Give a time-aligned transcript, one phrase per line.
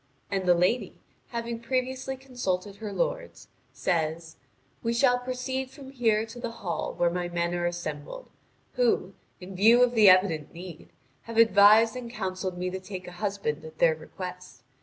[0.31, 0.95] And the lady,
[1.27, 4.37] having previously consulted her lords, says:
[4.81, 8.27] "We shall proceed from here to the hall where my men are assembled,
[8.73, 10.89] who, in view of the evident need,
[11.25, 14.63] have advised and counselled me to take a husband at their request.